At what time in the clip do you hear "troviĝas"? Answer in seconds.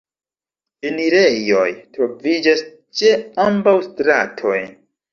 1.99-2.67